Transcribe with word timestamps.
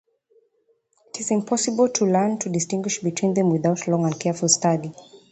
It 1.13 1.19
is 1.19 1.29
impossible 1.29 1.89
to 1.89 2.05
learn 2.07 2.39
to 2.39 2.49
distinguish 2.49 2.97
between 2.97 3.35
them 3.35 3.51
without 3.51 3.87
long 3.87 4.03
and 4.05 4.19
careful 4.19 4.49
study. 4.49 4.95